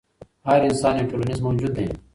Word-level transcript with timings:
هر 0.47 0.59
انسان 0.69 0.93
یو 0.97 1.09
ټولنیز 1.11 1.39
موجود 1.45 1.71
دی. 1.77 1.85